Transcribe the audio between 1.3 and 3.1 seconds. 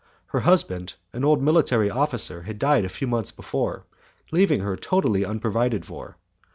military officer, had died a few